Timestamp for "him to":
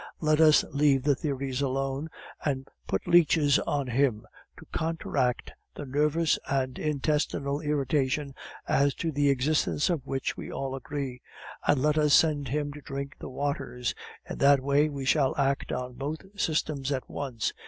3.85-4.65, 12.47-12.81